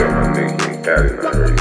My 0.00 0.06
nigga 0.32 0.80
I 0.88 1.36
heard 1.36 1.58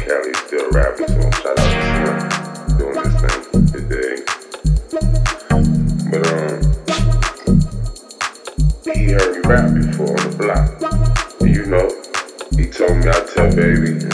Cali 0.00 0.34
still 0.34 0.68
rapping, 0.72 1.14
shout 1.30 1.58
out 1.58 1.64
to 1.64 2.88
Slim 3.14 3.32
doing 3.52 3.66
today. 3.70 4.14
But 6.10 6.22
um, 6.26 6.58
he 8.84 9.12
heard 9.12 9.30
me 9.36 9.40
rap 9.48 9.66
before 9.74 10.10
on 10.10 10.22
the 10.28 10.34
block. 10.36 10.66
You 11.40 11.64
know, 11.66 11.88
he 12.56 12.64
told 12.68 12.96
me 12.98 13.08
I 13.08 13.12
tell 13.32 13.54
baby 13.54 14.07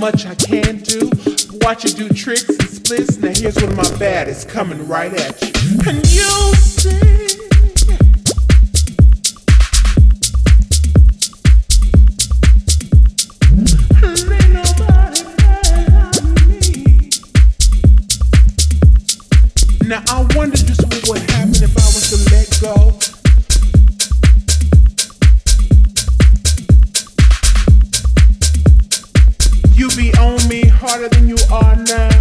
much 0.00 0.24
I 0.24 0.34
can 0.34 0.78
do. 0.78 1.10
Watch 1.60 1.84
you 1.84 1.90
do 1.90 2.08
tricks 2.08 2.48
and 2.48 2.62
splits. 2.62 3.18
Now 3.18 3.32
here's 3.34 3.56
one 3.56 3.70
of 3.70 3.76
my 3.76 3.98
bad. 3.98 4.30
Coming 4.48 4.88
right 4.88 5.12
at 5.12 5.42
you. 5.42 5.69
harder 30.80 31.10
than 31.10 31.28
you 31.28 31.36
are 31.52 31.76
now. 31.76 32.19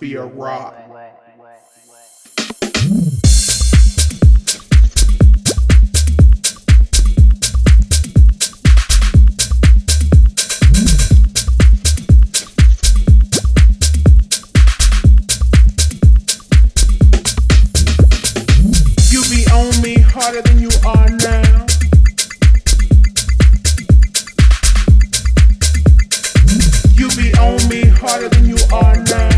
be 0.00 0.14
a 0.14 0.24
rock. 0.24 0.74
You 19.10 19.22
be 19.28 19.44
on 19.52 19.82
me 19.82 20.00
harder 20.00 20.40
than 20.40 20.58
you 20.60 20.70
are 20.86 21.10
now. 21.10 21.66
You 26.94 27.08
be 27.10 27.34
on 27.38 27.68
me 27.68 27.84
harder 27.86 28.30
than 28.30 28.46
you 28.46 28.56
are 28.72 28.96
now. 28.96 29.29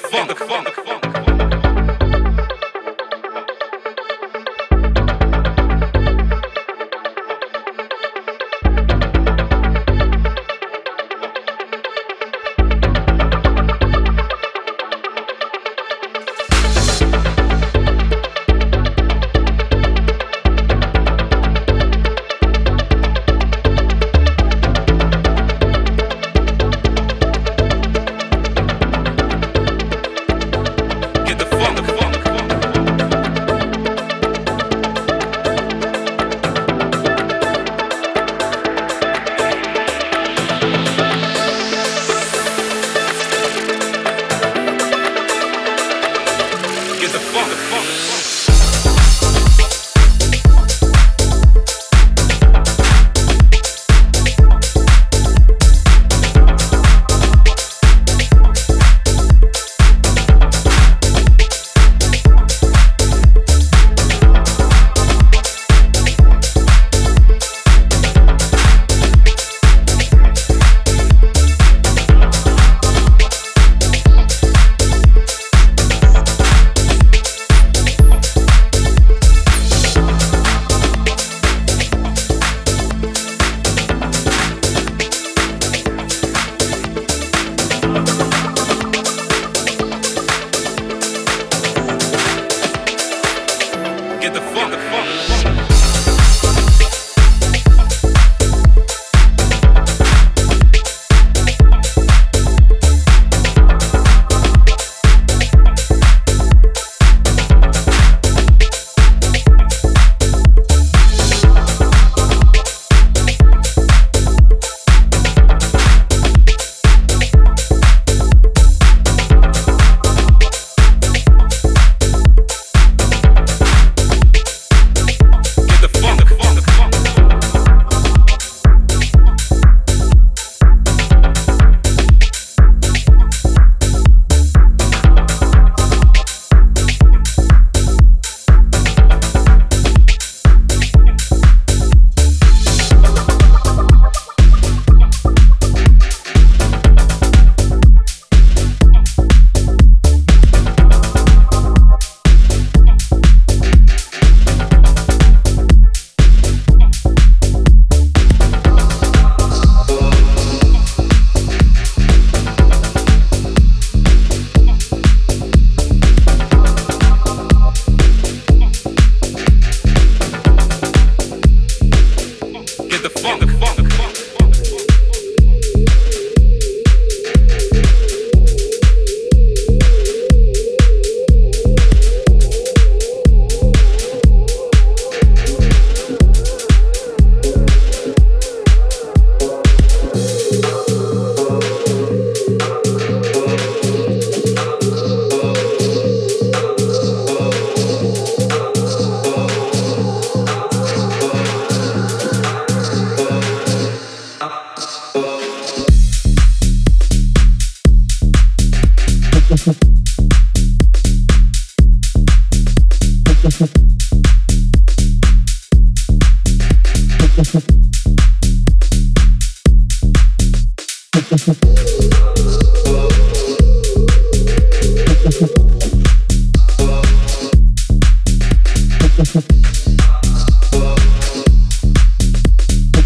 funk. 0.00 0.14
In 0.14 0.28
the 0.28 0.34
funk. 0.34 0.79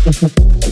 Gracias. 0.05 0.33